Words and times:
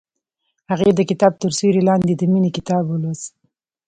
هغې 0.71 0.89
د 0.95 0.99
کتاب 1.09 1.33
تر 1.41 1.51
سیوري 1.57 1.81
لاندې 1.89 2.13
د 2.15 2.21
مینې 2.31 2.51
کتاب 2.57 2.83
ولوست. 2.87 3.33